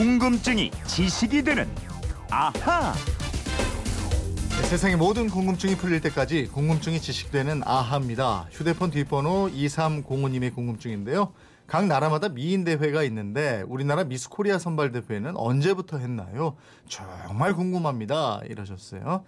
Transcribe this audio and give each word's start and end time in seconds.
궁금증이 0.00 0.70
지식이 0.86 1.42
되는 1.42 1.68
아하. 2.30 2.94
네, 4.48 4.62
세상의 4.68 4.96
모든 4.96 5.28
궁금증이 5.28 5.76
풀릴 5.76 6.00
때까지 6.00 6.46
궁금증이 6.46 7.02
지식되는 7.02 7.60
아하입니다. 7.66 8.48
휴대폰 8.50 8.90
뒷번호 8.90 9.50
2305님의 9.52 10.54
궁금증인데요. 10.54 11.34
각 11.66 11.86
나라마다 11.86 12.30
미인 12.30 12.64
대회가 12.64 13.02
있는데 13.02 13.62
우리나라 13.68 14.04
미스 14.04 14.30
코리아 14.30 14.58
선발 14.58 14.90
대회는 14.92 15.36
언제부터 15.36 15.98
했나요? 15.98 16.56
정말 16.88 17.52
궁금합니다. 17.52 18.40
이러셨어요. 18.46 19.26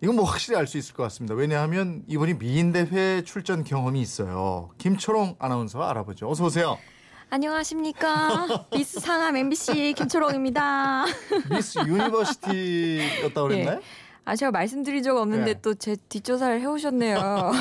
이건 0.00 0.16
뭐 0.16 0.24
확실히 0.24 0.56
알 0.56 0.66
수 0.66 0.78
있을 0.78 0.94
것 0.94 1.02
같습니다. 1.02 1.34
왜냐하면 1.34 2.02
이분이 2.06 2.38
미인 2.38 2.72
대회 2.72 3.20
출전 3.24 3.62
경험이 3.62 4.00
있어요. 4.00 4.70
김초롱 4.78 5.36
아나운서 5.38 5.82
알아보죠. 5.82 6.30
어서 6.30 6.46
오세요. 6.46 6.78
안녕하십니까. 7.30 8.66
미스 8.72 9.00
상암 9.00 9.36
MBC 9.36 9.94
김초롱입니다. 9.96 11.04
미스 11.52 11.78
유니버시티였다 11.86 13.42
그랬나요? 13.42 13.80
아, 14.24 14.34
제가 14.34 14.50
말씀드린 14.50 15.02
적 15.02 15.16
없는데 15.16 15.54
네. 15.54 15.60
또 15.60 15.82
제 15.82 15.96
뒷조사를 16.08 16.60
해오셨네요. 16.60 17.52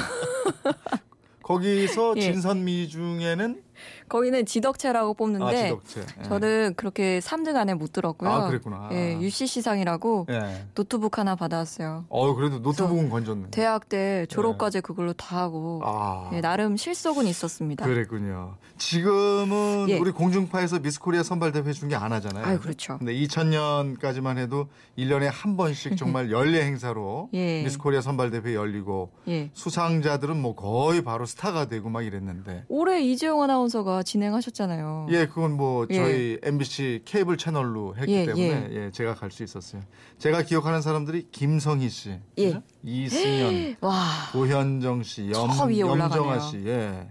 거기서 1.43 2.13
예. 2.17 2.21
진선미 2.21 2.89
중에는 2.89 3.61
거기는 4.09 4.45
지덕체라고 4.45 5.11
아, 5.11 5.13
뽑는데 5.13 5.63
지덕체. 5.69 6.05
예. 6.19 6.23
저는 6.23 6.73
그렇게 6.75 7.19
3등 7.19 7.55
안에 7.55 7.73
못 7.73 7.91
들었고요. 7.93 8.29
아, 8.29 8.47
그랬구나. 8.47 8.89
예, 8.91 9.17
UCC상이라고 9.19 10.27
예. 10.29 10.65
노트북 10.75 11.17
하나 11.17 11.35
받아왔어요. 11.35 12.05
어 12.09 12.33
그래도 12.35 12.59
노트북은 12.59 13.09
건졌네. 13.09 13.47
대학 13.51 13.89
때 13.89 14.25
졸업까지 14.29 14.81
그걸로 14.81 15.13
다 15.13 15.37
하고 15.37 15.81
네. 15.83 15.89
아 15.89 16.29
예, 16.33 16.41
나름 16.41 16.77
실속은 16.77 17.25
있었습니다. 17.27 17.85
그랬군요. 17.85 18.55
지금은 18.77 19.87
예. 19.89 19.97
우리 19.97 20.11
공중파에서 20.11 20.79
미스코리아 20.79 21.23
선발 21.23 21.51
대회 21.51 21.71
중계 21.73 21.95
안 21.95 22.11
하잖아요. 22.13 22.45
아유, 22.45 22.59
그렇죠. 22.59 22.97
근데 22.99 23.13
2000년까지만 23.13 24.37
해도 24.37 24.67
1년에 24.97 25.29
한 25.31 25.57
번씩 25.57 25.97
정말 25.97 26.29
연례 26.31 26.63
행사로 26.63 27.29
예. 27.33 27.63
미스코리아 27.63 28.01
선발 28.01 28.31
대회 28.31 28.55
열리고 28.55 29.11
예. 29.27 29.49
수상자들은 29.53 30.39
뭐 30.41 30.55
거의 30.55 31.03
바로 31.03 31.25
스타가 31.25 31.67
되고 31.67 31.89
막 31.89 32.03
이랬는데. 32.05 32.65
올해 32.69 33.01
이재용 33.01 33.41
아나운서 33.41 33.66
가 33.83 34.01
진행하셨잖아요. 34.03 35.07
예, 35.11 35.27
그건 35.27 35.53
뭐 35.57 35.85
예. 35.89 35.95
저희 35.95 36.39
MBC 36.41 37.01
케이블 37.05 37.37
채널로 37.37 37.95
했기 37.97 38.13
예, 38.13 38.25
때문에 38.25 38.67
예. 38.71 38.91
제가 38.91 39.13
갈 39.15 39.29
수 39.31 39.43
있었어요. 39.43 39.81
제가 40.17 40.43
기억하는 40.43 40.81
사람들이 40.81 41.27
김성희 41.31 41.89
씨, 41.89 42.19
예. 42.39 42.61
이승연, 42.83 43.75
와. 43.81 44.03
고현정 44.31 45.03
씨, 45.03 45.29
염, 45.31 45.49
염정아. 45.49 46.39
씨, 46.39 46.63
예. 46.65 47.07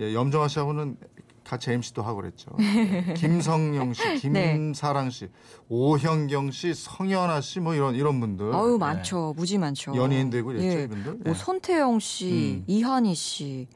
예, 0.00 0.14
염정아 0.14 0.48
씨하고는 0.48 0.96
같이 1.44 1.70
MC도 1.72 2.02
하고 2.02 2.20
그랬죠. 2.20 2.50
예. 2.60 3.14
김성영 3.14 3.94
씨, 3.94 4.02
네. 4.28 4.52
김사랑 4.52 5.08
씨, 5.10 5.28
오현경 5.70 6.50
씨, 6.50 6.74
성현아 6.74 7.40
씨, 7.40 7.60
뭐 7.60 7.74
이런 7.74 7.94
이런 7.94 8.20
분들. 8.20 8.54
아유 8.54 8.74
예. 8.74 8.78
많죠. 8.78 9.32
무지 9.36 9.56
많죠. 9.56 9.96
연예인 9.96 10.28
되고 10.28 10.52
이랬죠, 10.52 10.78
예. 10.78 10.82
이분들. 10.84 11.12
뭐 11.14 11.22
예. 11.28 11.34
손태영 11.34 12.00
씨, 12.00 12.58
음. 12.60 12.64
이한희 12.66 13.14
씨, 13.14 13.66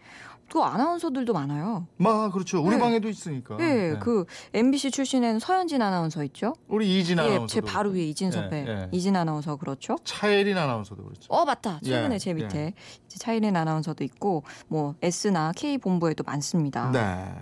또 0.52 0.62
아나운서들도 0.66 1.32
많아요. 1.32 1.86
마 1.96 2.30
그렇죠. 2.30 2.62
우리 2.62 2.76
네. 2.76 2.78
방에도 2.78 3.08
있으니까. 3.08 3.56
예, 3.60 3.92
예. 3.92 3.98
그 3.98 4.26
MBC 4.52 4.90
출신에는 4.90 5.40
서현진 5.40 5.80
아나운서 5.80 6.22
있죠. 6.24 6.52
우리 6.68 7.00
이진 7.00 7.16
예, 7.16 7.22
아나운서. 7.22 7.46
제 7.46 7.62
바로 7.62 7.88
위에 7.88 8.02
이진 8.02 8.30
선배, 8.30 8.66
예, 8.68 8.70
예. 8.70 8.88
이진 8.92 9.16
아나운서 9.16 9.56
그렇죠. 9.56 9.96
차예린 10.04 10.58
아나운서도 10.58 11.02
그렇죠. 11.04 11.32
어 11.32 11.46
맞다. 11.46 11.80
최근에 11.82 12.16
예, 12.16 12.18
제 12.18 12.34
밑에 12.34 12.74
이제 13.06 13.18
차예린 13.18 13.56
아나운서도 13.56 14.04
있고 14.04 14.44
뭐 14.68 14.94
S나 15.00 15.52
K 15.56 15.78
본부에도 15.78 16.22
많습니다. 16.22 16.90
네. 16.90 17.32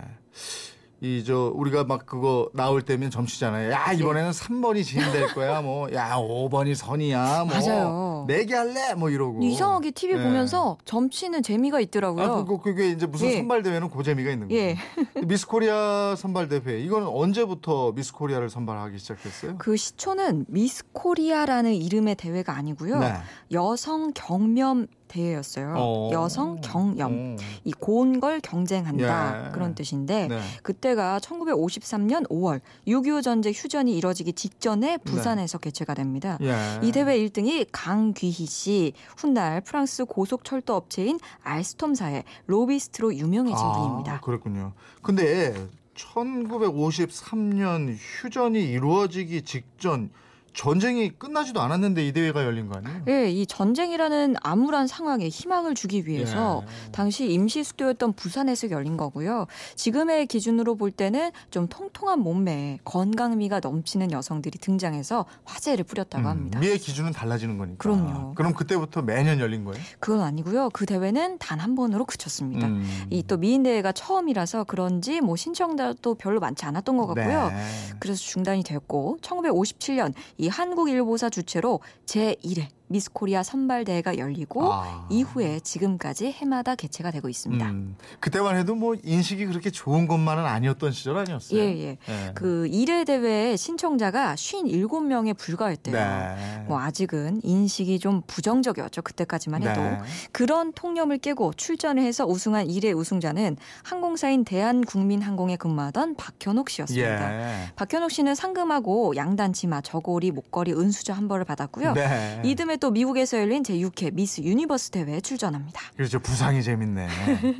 이 1.03 1.23
저 1.25 1.51
우리가 1.55 1.83
막 1.83 2.05
그거 2.05 2.49
나올 2.53 2.83
때면 2.83 3.09
점치잖아요. 3.09 3.71
야 3.71 3.91
이번에는 3.91 4.29
3번이 4.31 4.83
진 4.83 5.04
될 5.04 5.33
거야. 5.33 5.61
뭐 5.61 5.91
야 5.93 6.15
5번이 6.15 6.75
선이야. 6.75 7.45
뭐 7.45 7.55
맞아요. 7.57 8.25
내기 8.27 8.53
할래? 8.53 8.93
뭐 8.93 9.09
이러고. 9.09 9.41
이상하게 9.43 9.91
TV 9.91 10.17
예. 10.19 10.23
보면서 10.23 10.77
점치는 10.85 11.41
재미가 11.41 11.79
있더라고요. 11.79 12.23
아, 12.23 12.35
그거 12.35 12.59
그게 12.59 12.89
이제 12.89 13.07
무슨 13.07 13.27
예. 13.29 13.37
선발 13.37 13.63
대회는 13.63 13.89
그 13.89 14.03
재미가 14.03 14.29
있는 14.31 14.47
거예요. 14.47 14.61
예. 14.61 14.77
미스 15.25 15.47
코리아 15.47 16.15
선발 16.15 16.49
대회 16.49 16.79
이거는 16.79 17.07
언제부터 17.07 17.93
미스 17.93 18.13
코리아를 18.13 18.51
선발하기 18.51 18.99
시작했어요? 18.99 19.55
그 19.57 19.75
시초는 19.75 20.45
미스 20.49 20.83
코리아라는 20.93 21.73
이름의 21.73 22.15
대회가 22.15 22.55
아니고요. 22.55 22.99
네. 22.99 23.13
여성 23.51 24.11
경염 24.13 24.87
대회였어요. 25.11 25.75
어. 25.77 26.09
여성 26.13 26.59
경염. 26.61 27.11
어. 27.11 27.35
이 27.65 27.71
고운 27.73 28.19
걸 28.19 28.39
경쟁한다 28.39 29.47
예. 29.47 29.51
그런 29.51 29.75
뜻인데 29.75 30.27
네. 30.27 30.39
그때가 30.63 31.19
1953년 31.19 32.27
5월 32.29 32.61
6.25 32.87 33.23
전쟁 33.23 33.53
휴전이 33.53 33.95
이뤄지기 33.97 34.33
직전에 34.33 34.97
부산에서 34.97 35.57
개최가 35.57 35.93
됩니다. 35.93 36.37
예. 36.41 36.79
이 36.81 36.91
대회 36.91 37.17
1등이 37.19 37.67
강귀희 37.71 38.45
씨, 38.45 38.93
훗날 39.17 39.61
프랑스 39.61 40.05
고속철도 40.05 40.73
업체인 40.73 41.19
알스톰사의 41.43 42.23
로비스트로 42.47 43.15
유명해진 43.15 43.57
아, 43.57 43.71
분입니다. 43.73 44.21
그렇군요. 44.21 44.73
근데 45.01 45.53
1953년 45.95 47.95
휴전이 47.99 48.63
이루어지기 48.63 49.41
직전 49.43 50.09
전쟁이 50.53 51.09
끝나지도 51.09 51.61
않았는데 51.61 52.05
이 52.05 52.11
대회가 52.11 52.43
열린 52.43 52.67
거 52.67 52.77
아니에요? 52.77 53.03
예, 53.07 53.29
이 53.31 53.45
전쟁이라는 53.45 54.35
암울한 54.41 54.87
상황에 54.87 55.29
희망을 55.29 55.75
주기 55.75 56.05
위해서 56.07 56.63
예. 56.65 56.91
당시 56.91 57.31
임시 57.31 57.63
수도였던 57.63 58.13
부산에서 58.13 58.69
열린 58.69 58.97
거고요. 58.97 59.47
지금의 59.75 60.27
기준으로 60.27 60.75
볼 60.75 60.91
때는 60.91 61.31
좀 61.51 61.67
통통한 61.67 62.19
몸매에 62.19 62.79
건강미가 62.83 63.61
넘치는 63.61 64.11
여성들이 64.11 64.59
등장해서 64.59 65.25
화제를 65.45 65.85
뿌렸다고 65.85 66.27
합니다. 66.27 66.59
미의 66.59 66.79
기준은 66.79 67.13
달라지는 67.13 67.57
거니까. 67.57 67.77
그럼요. 67.77 68.33
그럼 68.35 68.53
그때부터 68.53 69.01
매년 69.03 69.39
열린 69.39 69.63
거예요? 69.63 69.81
그건 69.99 70.21
아니고요. 70.21 70.69
그 70.73 70.85
대회는 70.85 71.37
단 71.39 71.61
한 71.61 71.75
번으로 71.75 72.05
그쳤습니다. 72.05 72.65
음. 72.65 72.83
이또 73.11 73.37
미인 73.37 73.61
대회가 73.61 73.91
처음이라서 73.91 74.63
그런지 74.63 75.21
뭐 75.21 75.35
신청자도 75.35 76.15
별로 76.15 76.39
많지 76.39 76.65
않았던 76.65 76.97
것 76.97 77.05
같고요. 77.05 77.49
네. 77.49 77.55
그래서 77.99 78.19
중단이 78.19 78.63
됐고 78.63 79.19
1957년 79.21 80.13
이 80.41 80.47
한국일보사 80.47 81.29
주최로 81.29 81.81
제1회 82.07 82.67
미스코리아 82.91 83.43
선발대회가 83.43 84.17
열리고 84.17 84.71
아. 84.71 85.07
이후에 85.09 85.59
지금까지 85.59 86.31
해마다 86.31 86.75
개최가 86.75 87.11
되고 87.11 87.29
있습니다. 87.29 87.65
음. 87.69 87.95
그때만 88.19 88.57
해도 88.57 88.75
뭐 88.75 88.95
인식이 89.03 89.45
그렇게 89.45 89.69
좋은 89.69 90.07
것만은 90.07 90.45
아니었던 90.45 90.91
시절 90.91 91.17
아니었어요? 91.17 91.59
예, 91.59 91.63
예. 91.63 91.97
예. 92.09 92.31
그 92.35 92.67
1회 92.71 93.05
대회에 93.05 93.55
신청자가 93.55 94.35
57명에 94.35 95.37
불과했대요. 95.37 95.95
네. 95.95 96.65
뭐 96.67 96.79
아직은 96.79 97.41
인식이 97.43 97.99
좀 97.99 98.21
부정적이었죠. 98.27 99.01
그때까지만 99.01 99.63
해도. 99.63 99.81
네. 99.81 99.99
그런 100.31 100.73
통념을 100.73 101.17
깨고 101.17 101.53
출전을 101.53 102.03
해서 102.03 102.25
우승한 102.25 102.67
1회 102.67 102.95
우승자는 102.95 103.57
항공사인 103.83 104.43
대한국민항공에 104.43 105.55
근무하던 105.55 106.15
박현옥 106.15 106.69
씨였습니다. 106.69 107.33
예. 107.33 107.71
박현옥 107.75 108.11
씨는 108.11 108.35
상금하고 108.35 109.15
양단 109.15 109.53
치마, 109.53 109.81
저고리, 109.81 110.31
목걸이, 110.31 110.73
은수저 110.73 111.13
한 111.13 111.27
벌을 111.27 111.45
받았고요. 111.45 111.93
네. 111.93 112.41
이듬해 112.43 112.77
또 112.81 112.89
미국에서 112.89 113.37
열린 113.37 113.61
제6회 113.61 114.11
미스 114.13 114.41
유니버스 114.41 114.89
대회에 114.89 115.21
출전합니다. 115.21 115.79
그렇죠. 115.95 116.19
부상이 116.19 116.63
재밌네. 116.63 117.07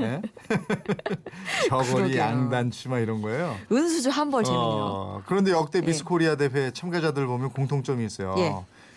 예? 0.01 0.21
저고리 1.69 1.93
그러게요. 1.93 2.19
양단치마 2.19 2.97
이런 2.99 3.21
거예요. 3.21 3.55
은수저 3.71 4.09
한벌 4.09 4.43
재밌네요. 4.43 4.65
어, 4.65 5.21
그런데 5.27 5.51
역대 5.51 5.77
예. 5.77 5.81
미스 5.85 6.03
코리아 6.03 6.35
대회 6.35 6.71
참가자들 6.71 7.27
보면 7.27 7.51
공통점이 7.51 8.03
있어요. 8.03 8.33
예. 8.39 8.55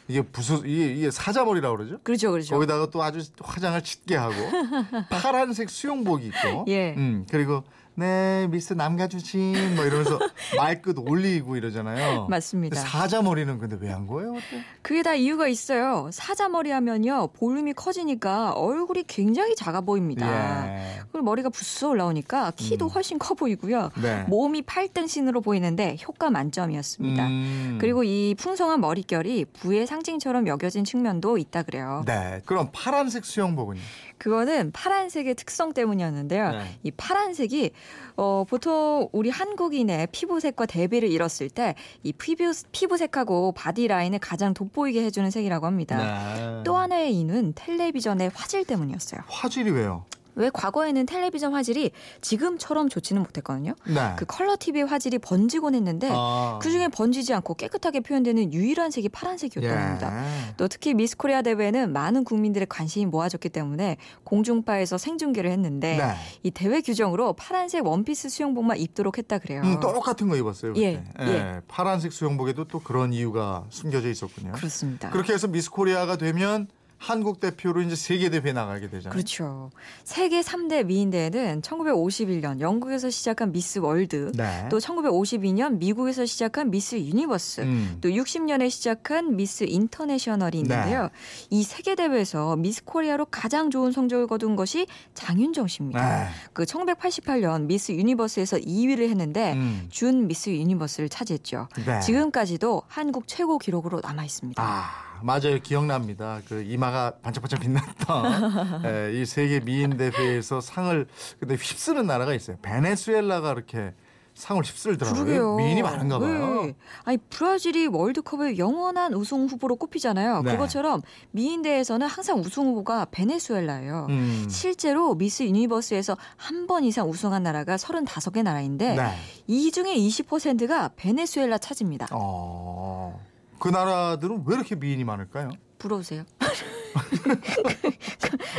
이게 0.08 0.22
부수 0.22 0.62
이게, 0.64 0.94
이게 0.94 1.10
사자머리라고 1.10 1.76
그러죠? 1.76 1.98
그렇죠, 2.02 2.30
그렇죠. 2.30 2.54
거기다가 2.54 2.88
또 2.90 3.02
아주 3.02 3.22
화장을 3.42 3.80
짙게 3.82 4.16
하고 4.16 4.34
파란색 5.10 5.68
수영복이 5.68 6.26
있고, 6.28 6.64
예. 6.68 6.94
음 6.96 7.26
그리고 7.30 7.64
네 7.96 8.48
미스 8.50 8.72
남가주신 8.72 9.76
뭐 9.76 9.84
이러면서 9.84 10.18
말끝 10.58 10.96
올리고 10.98 11.56
이러잖아요. 11.56 12.26
맞습니다. 12.28 12.80
사자머리는 12.80 13.58
근데 13.58 13.76
왜 13.80 13.94
한 13.94 14.08
거예요? 14.08 14.32
그때? 14.32 14.64
그게 14.82 15.02
다 15.04 15.14
이유가 15.14 15.46
있어요. 15.46 16.10
사자머리 16.12 16.70
하면요. 16.72 17.28
볼륨이 17.28 17.72
커지니까 17.74 18.50
얼굴이 18.52 19.04
굉장히 19.06 19.54
작아 19.54 19.82
보입니다. 19.82 20.66
예. 20.66 21.00
그리고 21.12 21.24
머리가 21.24 21.48
부스 21.50 21.84
올라오니까 21.84 22.50
키도 22.56 22.86
음. 22.86 22.90
훨씬 22.90 23.18
커 23.20 23.34
보이고요. 23.34 23.90
네. 24.02 24.24
몸이 24.26 24.62
팔등신으로 24.62 25.40
보이는데 25.42 25.96
효과 26.06 26.30
만점이었습니다. 26.30 27.26
음. 27.28 27.78
그리고 27.80 28.02
이 28.02 28.34
풍성한 28.36 28.80
머릿결이 28.80 29.44
부의 29.52 29.86
상징처럼 29.86 30.48
여겨진 30.48 30.82
측면도 30.84 31.38
있다 31.38 31.62
그래요. 31.62 32.02
네. 32.06 32.42
그럼 32.44 32.70
파란색 32.72 33.24
수영복은요? 33.24 33.80
그거는 34.24 34.72
파란색의 34.72 35.34
특성 35.34 35.74
때문이었는데요. 35.74 36.52
네. 36.52 36.78
이 36.82 36.90
파란색이 36.90 37.72
어, 38.16 38.44
보통 38.48 39.10
우리 39.12 39.28
한국인의 39.28 40.08
피부색과 40.12 40.64
대비를 40.64 41.10
이뤘을 41.10 41.50
때 41.50 41.74
이 42.02 42.12
피부, 42.12 42.52
피부색하고 42.72 43.52
body 43.52 43.86
line을 43.86 44.18
가장 44.18 44.54
돋보이게 44.54 45.02
해주는 45.04 45.30
색이라고 45.30 45.66
합니다. 45.66 45.96
네. 46.36 46.62
또 46.64 46.76
하나의 46.76 47.14
이유는 47.14 47.52
텔레비전의 47.54 48.30
화질 48.34 48.64
때문이었어요. 48.64 49.20
화질이 49.26 49.70
왜요? 49.70 50.04
왜 50.36 50.50
과거에는 50.52 51.06
텔레비전 51.06 51.54
화질이 51.54 51.92
지금처럼 52.20 52.88
좋지는 52.88 53.22
못했거든요. 53.22 53.74
네. 53.86 54.14
그 54.16 54.24
컬러 54.24 54.56
TV의 54.58 54.86
화질이 54.86 55.18
번지곤 55.18 55.74
했는데 55.74 56.10
아. 56.12 56.58
그중에 56.62 56.88
번지지 56.88 57.32
않고 57.34 57.54
깨끗하게 57.54 58.00
표현되는 58.00 58.52
유일한 58.52 58.90
색이 58.90 59.10
파란색이었다고 59.10 59.80
합니다. 59.80 60.24
예. 60.24 60.54
또 60.56 60.68
특히 60.68 60.94
미스 60.94 61.16
코리아 61.16 61.42
대회는 61.42 61.92
많은 61.92 62.24
국민들의 62.24 62.66
관심이 62.68 63.06
모아졌기 63.06 63.48
때문에 63.48 63.96
공중파에서 64.24 64.98
생중계를 64.98 65.50
했는데 65.50 65.96
네. 65.96 66.14
이 66.42 66.50
대회 66.50 66.80
규정으로 66.80 67.34
파란색 67.34 67.86
원피스 67.86 68.28
수영복만 68.28 68.78
입도록 68.78 69.18
했다 69.18 69.38
그래요. 69.38 69.62
음, 69.62 69.80
똑같은 69.80 70.28
거 70.28 70.36
입었어요. 70.36 70.74
예, 70.76 71.02
그때. 71.16 71.32
예. 71.32 71.60
파란색 71.68 72.12
수영복에도 72.12 72.64
또 72.64 72.80
그런 72.80 73.12
이유가 73.12 73.64
숨겨져 73.70 74.08
있었군요. 74.10 74.52
그렇습니다. 74.52 75.10
그렇게 75.10 75.32
해서 75.32 75.46
미스 75.48 75.70
코리아가 75.70 76.16
되면 76.16 76.68
한국 76.98 77.38
대표로 77.38 77.82
이제 77.82 77.96
세계 77.96 78.30
대회 78.30 78.52
나가게 78.52 78.88
되잖아요. 78.88 79.12
그렇죠. 79.12 79.70
세계 80.04 80.40
3대 80.40 80.86
미인 80.86 81.10
대회는 81.10 81.60
1951년 81.60 82.60
영국에서 82.60 83.10
시작한 83.10 83.52
미스 83.52 83.78
월드, 83.78 84.32
네. 84.34 84.66
또 84.70 84.78
1952년 84.78 85.76
미국에서 85.78 86.24
시작한 86.24 86.70
미스 86.70 86.96
유니버스, 86.96 87.60
음. 87.62 87.98
또 88.00 88.08
60년에 88.08 88.70
시작한 88.70 89.36
미스 89.36 89.64
인터내셔널이 89.64 90.58
있는데요. 90.58 91.02
네. 91.02 91.08
이 91.50 91.62
세계 91.62 91.94
대회에서 91.94 92.56
미스 92.56 92.82
코리아로 92.84 93.26
가장 93.26 93.70
좋은 93.70 93.92
성적을 93.92 94.26
거둔 94.26 94.56
것이 94.56 94.86
장윤정 95.12 95.66
씨입니다. 95.66 96.24
네. 96.24 96.28
그 96.52 96.64
1988년 96.64 97.66
미스 97.66 97.92
유니버스에서 97.92 98.58
2위를 98.58 99.10
했는데 99.10 99.52
음. 99.52 99.86
준 99.90 100.26
미스 100.26 100.48
유니버스를 100.48 101.10
차지했죠. 101.10 101.68
네. 101.84 102.00
지금까지도 102.00 102.82
한국 102.88 103.28
최고 103.28 103.58
기록으로 103.58 104.00
남아 104.00 104.24
있습니다. 104.24 104.62
아 104.62 105.13
맞아요 105.24 105.58
기억납니다. 105.62 106.40
그 106.46 106.62
이마가 106.62 107.14
반짝반짝 107.22 107.60
빛났던 107.60 108.84
예, 108.84 109.12
이 109.20 109.24
세계 109.24 109.60
미인 109.60 109.96
대회에서 109.96 110.60
상을 110.60 111.06
근데 111.40 111.54
휩쓰는 111.54 112.06
나라가 112.06 112.34
있어요. 112.34 112.58
베네수엘라가 112.60 113.52
이렇게 113.52 113.94
상을 114.34 114.60
휩쓸더라고요. 114.62 115.56
미인이 115.56 115.80
많은가 115.80 116.18
봐요. 116.18 116.64
네. 116.66 116.74
아니 117.04 117.16
브라질이 117.18 117.86
월드컵의 117.86 118.58
영원한 118.58 119.14
우승 119.14 119.46
후보로 119.46 119.76
꼽히잖아요. 119.76 120.42
네. 120.42 120.50
그것처럼 120.52 121.02
미인 121.30 121.62
대회에서는 121.62 122.06
항상 122.06 122.40
우승 122.40 122.66
후보가 122.66 123.06
베네수엘라예요. 123.12 124.06
음. 124.10 124.46
실제로 124.50 125.14
미스 125.14 125.44
유니버스에서 125.44 126.16
한 126.36 126.66
번 126.66 126.82
이상 126.84 127.08
우승한 127.08 127.42
나라가 127.44 127.76
35개 127.76 128.42
나라인데 128.42 128.94
네. 128.96 129.14
이 129.46 129.70
중에 129.70 129.94
20%가 129.94 130.90
베네수엘라 130.96 131.58
차지입니다. 131.58 132.08
어. 132.10 133.20
그 133.58 133.68
나라들은 133.68 134.44
왜 134.46 134.56
이렇게 134.56 134.74
미인이 134.74 135.04
많을까요? 135.04 135.50
부러우세요? 135.78 136.24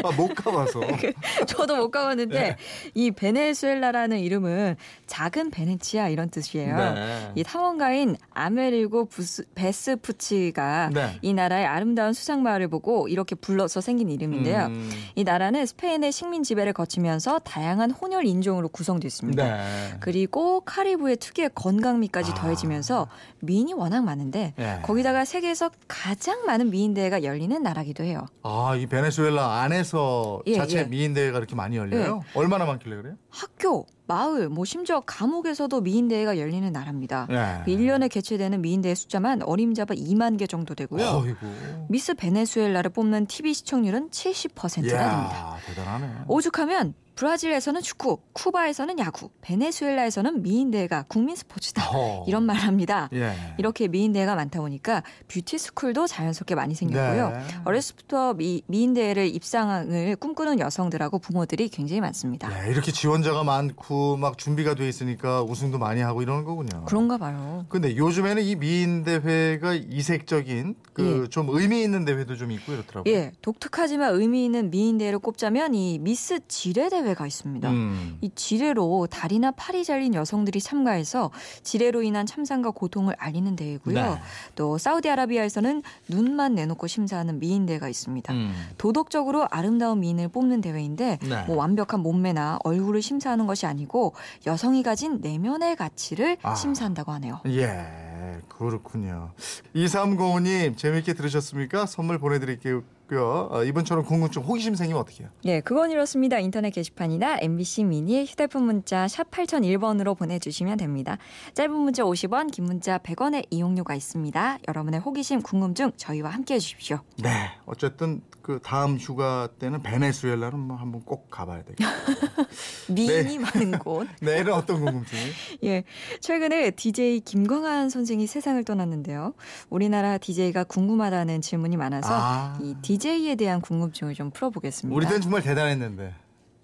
아, 0.04 0.12
못 0.16 0.34
가봐서. 0.36 0.82
저도 1.48 1.78
못 1.78 1.92
가봤는데 1.92 2.40
네. 2.40 2.56
이 2.94 3.12
베네수엘라라는 3.12 4.20
이름은 4.20 4.76
작은 5.08 5.52
베네치아 5.52 6.10
이런 6.10 6.30
뜻이에요. 6.30 6.94
네. 6.94 7.32
이 7.36 7.44
탐험가인 7.44 8.18
아메리고 8.34 9.06
부스, 9.06 9.44
베스푸치가 9.56 10.90
네. 10.94 11.18
이 11.22 11.34
나라의 11.34 11.66
아름다운 11.66 12.14
수상 12.14 12.44
마을을 12.44 12.68
보고 12.68 13.08
이렇게 13.08 13.36
불러서 13.36 13.82
생긴 13.82 14.10
이름인데요. 14.10 14.66
음. 14.66 14.90
이 15.16 15.24
나라는 15.24 15.66
스페인의 15.66 16.12
식민 16.12 16.44
지배를 16.44 16.74
거치면서 16.74 17.40
다양한 17.40 17.92
혼혈 17.92 18.26
인종으로 18.26 18.70
구성됐습니다. 18.70 19.44
네. 19.44 19.94
그리고 20.00 20.62
카리브의 20.62 21.18
특유의 21.18 21.52
건강미까지 21.56 22.32
아. 22.32 22.36
더해지면서 22.36 23.08
미인이 23.40 23.74
워낙 23.74 24.04
많은데 24.04 24.54
예. 24.60 24.80
거기다가 24.84 25.26
세계에서 25.26 25.70
가장 25.88 26.46
많은 26.46 26.70
미인 26.70 26.94
대회가 26.94 27.24
열리는 27.24 27.62
나라기도 27.62 28.04
해요. 28.04 28.25
아, 28.44 28.76
이 28.76 28.86
베네수엘라 28.86 29.62
안에서 29.62 30.42
예, 30.48 30.56
자체 30.56 30.80
예. 30.80 30.84
미인 30.86 31.14
대회가 31.14 31.38
이렇게 31.38 31.56
많이 31.56 31.78
열려요? 31.78 32.22
얼마나 32.34 32.66
많길래 32.66 32.96
그래요? 32.96 33.16
학교, 33.30 33.86
마을, 34.08 34.50
뭐 34.50 34.66
심지어 34.66 35.02
감옥에서도 35.02 35.82
미인 35.82 36.08
대회가 36.08 36.38
열리는 36.38 36.72
나라입니다. 36.72 37.28
예. 37.32 37.64
그 37.66 37.72
1년에 37.72 38.10
개최되는 38.10 38.62
미인 38.62 38.82
대회 38.82 38.96
숫자만 38.96 39.42
어림잡아 39.44 39.94
2만 39.96 40.38
개 40.38 40.48
정도 40.48 40.76
되고요. 40.76 41.06
어이구. 41.06 41.46
미스 41.90 42.14
베네수엘라를 42.14 42.92
뽑는 42.92 43.28
TV 43.28 43.54
시청률은 43.54 44.10
70%가 44.10 44.68
됩니다. 44.80 45.56
대단하네. 45.66 46.08
오죽하면 46.28 46.94
브라질에서는 47.16 47.82
축구, 47.82 48.20
쿠바에서는 48.34 49.00
야구, 49.00 49.30
베네수엘라에서는 49.42 50.44
미인 50.44 50.70
대회가 50.70 51.06
국민 51.08 51.36
스포츠다. 51.36 51.90
어. 51.94 52.26
이런 52.28 52.44
말 52.44 52.58
합니다. 52.58 53.10
예. 53.14 53.34
이렇게 53.58 53.88
미인 53.88 54.12
대회가 54.12 54.36
많다 54.36 54.60
보니까 54.60 55.02
beauty 55.30 55.58
school도 55.58 56.08
자연스럽게 56.08 56.56
많이 56.56 56.76
생겼고요. 56.76 57.30
네. 57.30 57.40
어렸을 57.64 57.96
때부터 57.96 58.34
미, 58.34 58.62
미인 58.68 58.94
대회를 58.94 59.34
입상을 59.34 60.18
꿈꾸는 60.18 60.60
여성들하고 60.60 61.20
부모들이 61.20 61.70
굉장히 61.70 62.02
많습니다. 62.02 62.52
예, 62.66 62.72
이렇게 62.72 62.92
지원자가 62.92 63.44
많고 63.44 64.18
막 64.18 64.38
준비가 64.38 64.76
돼 64.76 64.88
있으니까 64.90 65.42
우승도 65.44 65.78
많이 65.78 66.02
하고 66.02 66.22
이러는 66.22 66.44
거군요. 66.44 66.84
그런가 66.86 67.18
봐요. 67.18 67.66
근데 67.70 67.96
요즘에는 67.96 68.44
이 68.44 68.56
미인 68.56 69.04
대회가 69.06 69.74
이색적인 69.74 70.76
그좀 70.94 71.48
의미 71.50 71.82
있는 71.82 72.04
대회도 72.04 72.36
좀 72.36 72.52
있고 72.52 72.74
이렇더라고요. 72.74 73.14
예, 73.14 73.32
독특하지만 73.42 74.16
의미 74.16 74.44
있는 74.44 74.70
미인 74.70 74.98
대회를 74.98 75.20
꼽자면 75.20 75.74
이 75.76 75.98
미스 76.00 76.40
지뢰 76.48 76.90
대회 76.90 77.05
가 77.14 77.28
있습니다. 77.28 77.70
음. 77.70 78.18
이 78.22 78.30
지뢰로 78.34 79.08
다리나 79.08 79.52
팔이 79.52 79.84
잘린 79.84 80.14
여성들이 80.14 80.60
참가해서 80.62 81.32
지뢰로 81.64 82.02
인한 82.04 82.26
참상과 82.26 82.72
고통을 82.72 83.16
알리는 83.18 83.56
대회고요. 83.56 83.96
네. 83.96 84.22
또 84.56 84.78
사우디아라비아에서는 84.78 85.84
눈만 86.10 86.56
내놓고 86.56 86.88
심사하는 86.88 87.40
미인 87.40 87.66
대회가 87.66 87.88
있습니다. 87.88 88.34
음. 88.34 88.54
도덕적으로 88.78 89.48
아름다운 89.52 90.00
미인을 90.00 90.30
뽑는 90.30 90.62
대회인데 90.62 91.20
네. 91.22 91.44
뭐 91.46 91.58
완벽한 91.58 92.00
몸매나 92.02 92.60
얼굴을 92.64 93.02
심사하는 93.02 93.48
것이 93.48 93.66
아니고 93.66 94.14
여성이 94.48 94.84
가진 94.84 95.20
내면의 95.22 95.76
가치를 95.76 96.38
아. 96.42 96.56
심사한다고 96.56 97.12
하네요. 97.14 97.42
예, 97.48 98.40
그렇군요. 98.48 99.32
2305님 99.76 100.78
재밌게 100.78 101.14
들으셨습니까? 101.14 101.86
선물 101.86 102.18
보내드릴게요. 102.18 102.84
어, 103.14 103.64
이번처럼 103.64 104.04
궁금증 104.06 104.42
호기심 104.42 104.76
생기면 104.76 105.02
어떻게 105.02 105.24
해요? 105.24 105.32
예, 105.46 105.62
그건 105.62 105.92
이렇습니다. 105.92 106.40
인터넷 106.40 106.72
게시판이나 106.72 107.38
MBC 107.42 107.84
미니 107.84 108.26
휴대폰 108.26 108.64
문자 108.64 109.08
샵 109.08 109.30
8001번으로 109.30 110.18
보내주시면 110.18 110.78
됩니다. 110.78 111.18
짧은 111.54 111.72
문자 111.72 112.04
50원, 112.04 112.52
긴 112.52 112.66
문자 112.66 112.98
100원의 112.98 113.46
이용료가 113.50 113.94
있습니다. 113.96 114.60
여러분의 114.68 115.00
호기심, 115.02 115.42
궁금증 115.42 115.92
저희와 115.96 116.32
함께해 116.32 116.60
주십시오. 116.60 117.00
네, 117.22 117.52
어쨌든 117.66 118.22
그 118.46 118.60
다음 118.62 118.98
휴가 118.98 119.50
때는 119.58 119.82
베네수엘라는 119.82 120.60
뭐 120.60 120.78
한번 120.78 121.02
꼭 121.02 121.32
가봐야 121.32 121.64
되겠다. 121.64 121.90
미인이 122.94 123.40
많은 123.40 123.80
곳. 123.80 124.08
내일은 124.22 124.54
어떤 124.54 124.84
궁금증이? 124.86 125.22
예, 125.66 125.84
최근에 126.20 126.70
DJ 126.72 127.22
김광한 127.22 127.90
선생이 127.90 128.28
세상을 128.28 128.64
떠났는데요. 128.64 129.34
우리나라 129.72 130.20
DJ가 130.20 130.64
궁금하다는 130.64 131.42
질문이 131.42 131.76
많아서 131.76 132.10
아. 132.12 132.60
이 132.62 132.76
DJ 132.84 132.95
에 133.30 133.36
대한 133.36 133.62
궁금증을 133.62 134.14
좀 134.14 134.32
풀어보겠습니다. 134.32 134.96
우리 134.96 135.06
때는 135.06 135.22
정말 135.22 135.42
대단했는데. 135.42 136.14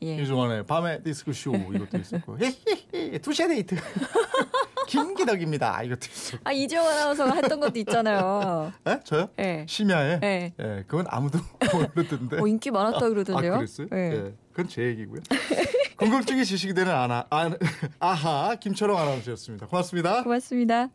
예. 0.04 0.16
이종환의 0.16 0.66
밤의 0.66 1.04
디스크 1.04 1.32
쇼 1.32 1.54
이것도 1.56 1.98
있었고 2.00 2.38
두 3.22 3.31
시의 3.31 3.50
데이트 3.50 3.76
김기덕입니다 4.88 5.84
이것도 5.84 6.08
있었고 6.12 6.42
아 6.44 6.52
이재용 6.52 6.88
아나운서가 6.88 7.36
했던 7.36 7.60
것도 7.60 7.78
있잖아요. 7.80 8.74
에? 8.88 9.00
저요? 9.04 9.30
예. 9.38 9.66
심야에? 9.70 10.20
예. 10.24 10.54
예, 10.60 10.84
그건 10.88 11.06
아무도 11.08 11.38
모르던데 11.72 12.40
어, 12.40 12.48
인기 12.48 12.72
많았다 12.72 13.10
그러던데요. 13.10 13.54
아 13.54 13.58
그랬어요? 13.58 13.88
예. 13.94 13.98
예. 13.98 14.34
그건 14.52 14.68
제 14.68 14.84
얘기고요 14.84 15.22
궁금증이 15.98 16.44
지식이 16.46 16.74
되는 16.74 16.92
아나, 16.92 17.28
아, 17.30 17.52
아하 18.00 18.56
김철웅 18.56 18.98
아나운서였습니다 18.98 19.68
고맙습니다 19.68 20.24
고맙습니다. 20.24 20.90